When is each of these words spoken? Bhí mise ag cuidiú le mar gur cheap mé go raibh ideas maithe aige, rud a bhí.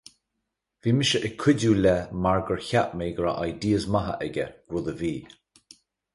Bhí 0.85 0.93
mise 1.01 1.19
ag 1.27 1.35
cuidiú 1.43 1.73
le 1.81 1.93
mar 2.23 2.39
gur 2.47 2.63
cheap 2.69 2.89
mé 2.97 3.11
go 3.17 3.21
raibh 3.27 3.51
ideas 3.53 3.85
maithe 3.93 4.19
aige, 4.25 4.45
rud 4.71 4.91
a 4.95 4.99
bhí. 5.03 5.13